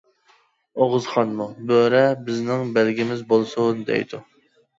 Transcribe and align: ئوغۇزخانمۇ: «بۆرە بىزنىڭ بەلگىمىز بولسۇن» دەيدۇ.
ئوغۇزخانمۇ: 0.79 1.47
«بۆرە 1.73 2.01
بىزنىڭ 2.31 2.65
بەلگىمىز 2.79 3.23
بولسۇن» 3.35 3.87
دەيدۇ. 3.93 4.25